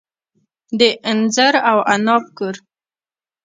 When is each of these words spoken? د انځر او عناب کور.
د 0.79 0.81
انځر 1.09 1.53
او 1.69 1.77
عناب 1.91 2.23
کور. 2.37 2.55